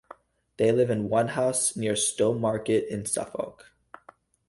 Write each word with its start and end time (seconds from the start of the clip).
They 0.57 0.71
live 0.71 0.89
in 0.89 1.09
Onehouse 1.09 1.75
near 1.77 1.93
Stowmarket 1.93 2.87
in 2.87 3.05
Suffolk. 3.05 3.71